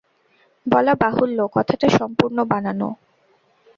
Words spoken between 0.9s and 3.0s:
বাহুল্য, কথাটা সম্পূর্ণ বানানো।